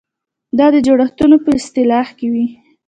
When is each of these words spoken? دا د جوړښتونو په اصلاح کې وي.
دا 0.57 0.67
د 0.75 0.77
جوړښتونو 0.85 1.35
په 1.43 1.49
اصلاح 1.59 2.07
کې 2.17 2.27
وي. 2.33 2.47